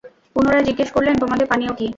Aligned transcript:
পুনরায় 0.33 0.65
জিজ্ঞেস 0.67 0.89
করলেনঃ 0.91 1.19
তোমাদের 1.19 1.45
পানীয় 1.47 1.73
কি? 1.73 1.87